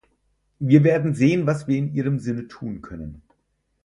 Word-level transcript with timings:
Wir 0.57 0.83
werden 0.83 1.13
sehen, 1.13 1.45
was 1.45 1.67
wir 1.67 1.77
in 1.77 1.93
Ihrem 1.93 2.17
Sinne 2.17 2.47
tun 2.47 2.81
können. 2.81 3.21